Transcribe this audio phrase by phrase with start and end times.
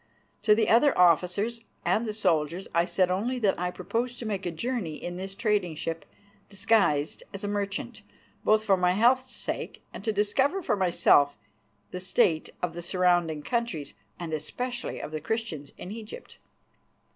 [0.41, 4.47] To the other officers and the soldiers I said only that I proposed to make
[4.47, 6.05] a journey in this trading ship
[6.49, 8.01] disguised as a merchant,
[8.43, 11.37] both for my health's sake and to discover for myself
[11.91, 16.39] the state of the surrounding countries, and especially of the Christians in Egypt.